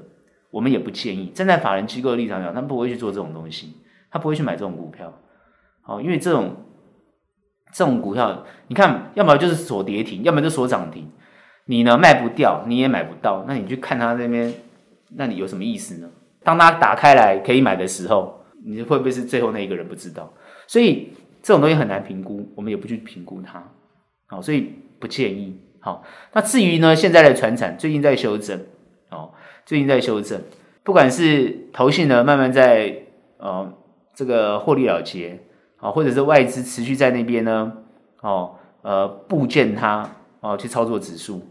[0.52, 3.74] 我们也不建议，站在法人机构的立场讲，他们不会去做这种东西，
[4.12, 5.12] 他不会去买这种股票。
[5.82, 6.56] 好，因为这种
[7.74, 11.10] 这种股票，你看，要么就是锁跌停，要么就锁涨停，
[11.66, 14.54] 你呢卖不掉，你也买不到，那你去看他那边，
[15.16, 16.10] 那你有什么意思呢？
[16.44, 19.88] 当他打开来可以买的时候，你会不会是最后那一个人？
[19.88, 20.32] 不知道，
[20.68, 21.14] 所以。
[21.44, 23.68] 这种东西很难评估，我们也不去评估它，
[24.28, 25.60] 好，所以不建议。
[25.80, 28.64] 好，那至于呢，现在的船产最近在修正，哦，
[29.72, 30.42] 最近在修正，
[30.84, 33.04] 不管是投信呢慢慢在
[33.38, 33.72] 呃
[34.14, 35.40] 这个获利了结，
[35.78, 37.72] 啊，或者是外资持续在那边呢，
[38.20, 40.10] 哦，呃，部件它，
[40.42, 41.48] 哦，去操作指数，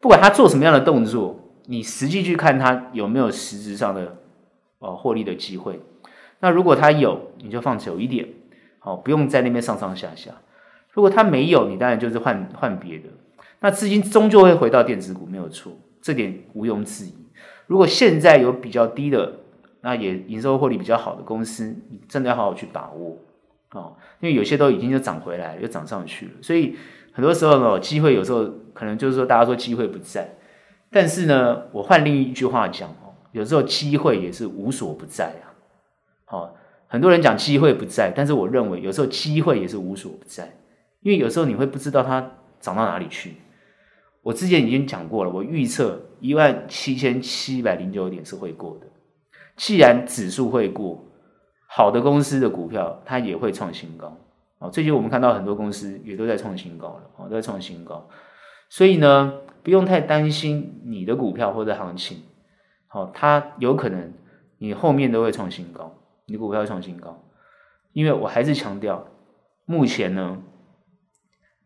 [0.00, 4.16] 不管他做什么样的动作，你实际去看它有没有实质上的
[4.80, 5.80] 哦获利的机会。
[6.40, 8.28] 那如果它有，你就放久一点。
[8.80, 10.32] 好，不用在那边上上下下。
[10.90, 13.04] 如果他没有，你当然就是换换别的。
[13.60, 15.70] 那资金终究会回到电子股，没有错，
[16.00, 17.21] 这点毋庸置疑。
[17.66, 19.32] 如果现在有比较低的，
[19.80, 23.18] 那也营收获利比较好的公司，你真的要好好去把握
[23.72, 23.96] 哦。
[24.20, 26.32] 因为有些都已经就涨回来，又涨上去了。
[26.40, 26.76] 所以
[27.12, 30.28] 很多时候呢，机会有时候可能就是说大家说机会不在，
[30.90, 35.54] 但是呢，我换另一句话讲哦，有时候机会也是无所不在啊。
[36.24, 36.56] 好。
[36.88, 40.54] 很多人讲机会不在，但是我认为有时候机会也是无所不在，
[41.00, 42.20] 因为有时候你会不知道它
[42.60, 43.36] 涨到哪里去。
[44.20, 48.86] 我之前已经讲过了，我预测一万七千七百零九点是会过的。
[49.56, 51.04] 既然指数会过，
[51.66, 54.16] 好的公司的股票它也会创新高
[54.60, 54.70] 啊！
[54.70, 58.08] 最近我们看到很多公司也都在创新高了啊，都在创新高。
[58.70, 62.22] 所以呢，不用太担心你的股票或者行情，
[62.86, 64.12] 好，它有可能
[64.58, 65.98] 你后面都会创新高。
[66.26, 67.20] 你股票创新高，
[67.92, 69.08] 因为我还是强调，
[69.64, 70.38] 目前呢，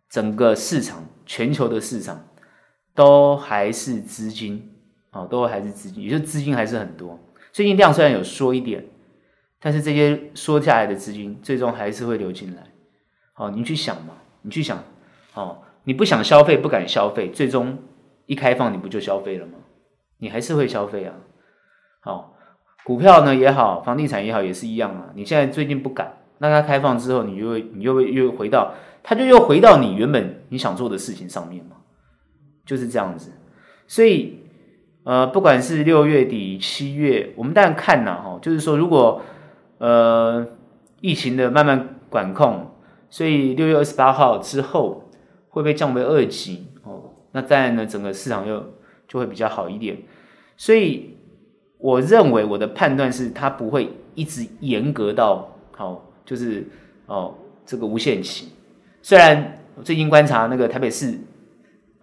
[0.08, 2.24] 整个市场全球的市场
[2.96, 4.74] 都还是资金
[5.10, 7.16] 啊，都还是资金，也就资金还是很多。
[7.52, 8.84] 最近量虽然有缩一点，
[9.60, 12.64] 但是这些缩下来的资金最终还是会流进来。
[13.34, 14.82] 好，你去想嘛，你去想，
[15.34, 17.78] 哦，你不想消费，不敢消费，最终
[18.26, 19.52] 一开放，你不就消费了吗？
[20.18, 21.14] 你还是会消费啊，
[22.00, 22.32] 好。
[22.84, 25.10] 股票呢也好，房地产也好，也是一样啊。
[25.16, 31.78] 你现在最近不敢，那它开放之后，你又会，你又会又回到，它就又回到你原本你想做的事情上面嘛，
[32.66, 33.32] 就是这样子。
[33.86, 34.40] 所以，
[35.04, 39.22] 呃，不管是六月底、七月，我们当然看呐，哈，就是说，如果
[39.78, 40.46] 呃
[41.00, 42.72] 疫情的慢慢管控，
[43.08, 45.08] 所以六月二十八号之后
[45.48, 48.74] 会被降为二级哦，那当然呢，整个市场又
[49.08, 49.96] 就会比较好一点。
[50.58, 51.12] 所以。
[51.78, 56.66] 我认为我的判断是，它不会一直严格到好，就是
[57.04, 57.34] 哦
[57.66, 58.48] 这个无限期。
[59.02, 61.18] 虽然我最近观察那个台北市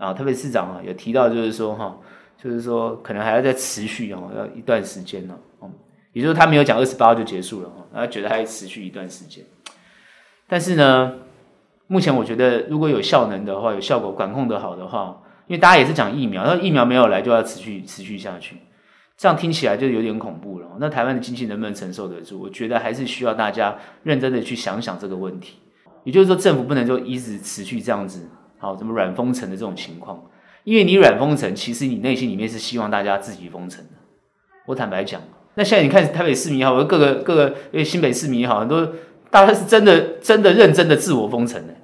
[0.03, 1.97] 啊，特别市长啊有提到，就是说哈，
[2.41, 5.35] 就是说可能还要再持续哦，要一段时间呢。
[5.59, 5.69] 哦，
[6.11, 9.43] 也就是他没有讲二十八号就结束了哦，他觉得还要持续一段时间。
[10.47, 11.13] 但是呢，
[11.87, 18.57] 目前我觉得如果有效能的话，有效果管控的好的话，因为大家也是讲疫苗，那疫苗没有来就要持续持续下去，
[19.17, 20.67] 这样听起来就有点恐怖了。
[20.79, 22.39] 那台湾的经济能不能承受得住？
[22.39, 25.59] 我觉得还是需要大家认真的去想想这个问题。
[26.03, 28.29] 也就是说，政府不能就一直持续这样子，
[28.63, 30.23] 好，怎么软封城的这种情况？
[30.63, 33.91] 因为你软封城，其实你内心里面是希望大家自己封城的。
[34.65, 35.21] 我坦白讲，
[35.55, 38.93] 那现在你看台北市民也好，各个各个因为新北市民也好，很多
[39.29, 41.75] 大家是真的真的认真的自我封城的。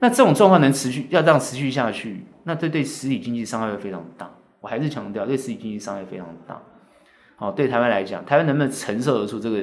[0.00, 4.30] 那这种状况能持续，要这样持续下去，那对对实体经济伤害会非常大。
[4.60, 6.62] 我还是强调，对实体经济伤害非常大。
[7.34, 9.56] 好，对台湾来讲，台湾能不能承受得住这个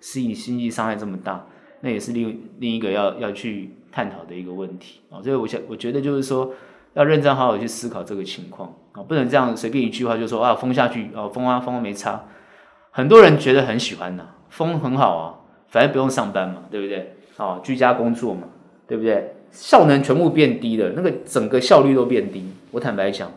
[0.00, 1.44] 实体经济伤害这么大？
[1.80, 5.22] 那也是另另一个要要去探讨的一个问题啊。
[5.22, 6.52] 所以我想，我觉得就是说，
[6.94, 12.24] 要认真好好去思考这个情况啊，不能这样随便一句话就说啊封下去啊封啊封没差。
[12.90, 15.34] 很多人觉得很喜欢呐，封很好啊，
[15.68, 17.14] 反正不用上班嘛，对不对？
[17.36, 18.48] 啊，居家工作嘛，
[18.88, 19.36] 对不对？
[19.50, 22.44] 效能全部变低了，那个整个效率都变低。
[22.72, 23.30] 我坦白讲，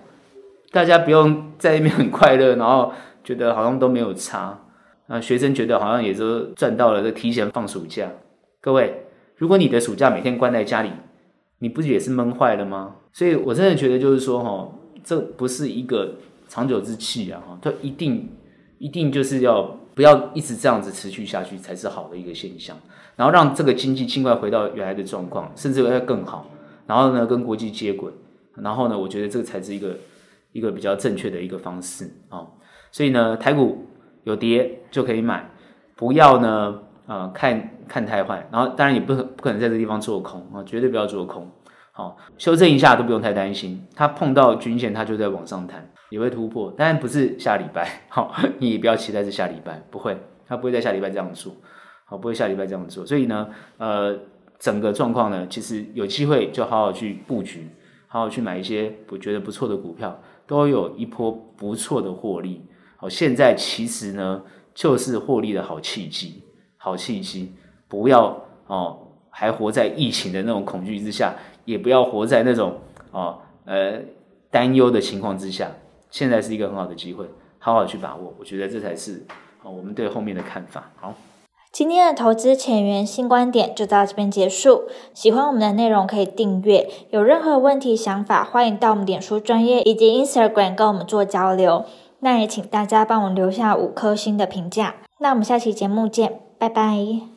[0.72, 2.92] 大家不用在那边很快乐，然后
[3.24, 4.60] 觉得好像都没有差。
[5.08, 8.10] 啊，学生觉得好像也都赚到了这提前放暑假。
[8.60, 9.07] 各位，
[9.38, 10.92] 如果你的暑假每天关在家里，
[11.60, 12.98] 你不也是闷坏了吗？
[13.14, 14.70] 所以我真的觉得就是说，哈，
[15.04, 16.16] 这不是一个
[16.48, 18.30] 长久之计啊，哈，它一定
[18.78, 19.78] 一定就是要。
[19.98, 22.78] 不要一直这样子持续下去才是好的一个现象，
[23.16, 26.48] 然后让这个经济尽快回到原来的状况，甚至会更好。
[26.86, 28.12] 然后呢，跟国际接轨，
[28.54, 29.98] 然后呢，我觉得这个才是一个
[30.52, 32.46] 一个比较正确的一个方式啊、
[32.92, 33.88] 所以呢，台股
[34.24, 35.50] 有跌就可以买，
[35.96, 38.48] 不要呢、呃、看看太坏。
[38.52, 41.50] 然后当然也不不可能在这地方做空啊，绝对不要做空。
[41.92, 45.90] 好、修正一下都不用太担心，它碰到均线它就在往上弹。
[46.10, 51.52] 也会突破，但不是下礼拜，好， 你也不要期待是下礼拜，不会，它不会在下礼拜这样做，
[52.06, 54.18] 好，不会下礼拜这样做，所以呢，呃，
[54.58, 57.70] 整个状况呢，其实有机会就好好去布局，
[58.08, 62.62] 好好去买一些我觉得不错的股票，都有一波不错的获利，
[62.96, 64.42] 好，现在其实呢，
[64.74, 66.42] 就是获利的好契机，
[66.88, 67.52] 好信息，
[67.90, 68.34] 不要
[68.68, 68.98] 哦，
[69.30, 71.34] 还活在疫情的那种恐惧之下，
[71.66, 72.76] 也不要活在那种
[73.12, 74.00] 哦，呃，
[74.50, 75.70] 担忧的情况之下。
[76.10, 77.26] 现在是一个很好的机会，
[77.60, 78.34] 好好去把握。
[78.40, 79.26] 我觉得这才是
[79.62, 80.90] 哦，我们对后面的看法。
[80.96, 81.14] 好，
[81.74, 84.84] 今天的投资前沿新观点就到这边结束。
[85.14, 91.84] 喜欢我们的内容可以订阅，有任何问题想法，欢迎到我们脸书专业以及 Instagram 跟我们做交流。
[92.22, 94.96] 那也请大家帮我留下五颗星的评价。
[95.20, 97.37] 那我们下期节目见，拜拜。